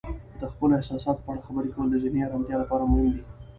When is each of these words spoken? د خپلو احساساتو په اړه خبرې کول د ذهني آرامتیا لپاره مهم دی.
د 0.39 0.41
خپلو 0.51 0.73
احساساتو 0.79 1.23
په 1.23 1.29
اړه 1.31 1.45
خبرې 1.47 1.69
کول 1.75 1.87
د 1.89 1.95
ذهني 2.03 2.21
آرامتیا 2.27 2.55
لپاره 2.59 2.89
مهم 2.91 3.07
دی. 3.15 3.23